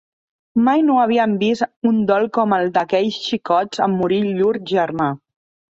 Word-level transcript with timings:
Mai 0.67 0.85
no 0.85 0.95
havíem 1.01 1.35
vist 1.43 1.91
un 1.91 2.01
dol 2.13 2.25
com 2.39 2.57
el 2.59 2.73
d'aquells 2.79 3.23
xicots 3.29 3.87
en 3.89 3.97
morir 4.01 4.23
llur 4.33 4.55
germà. 4.75 5.17